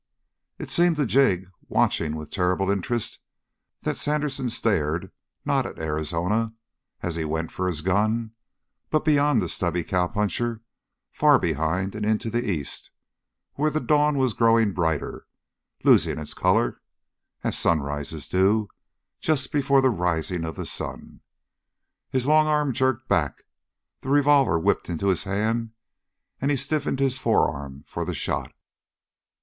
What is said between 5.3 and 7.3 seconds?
not at Arizona, as he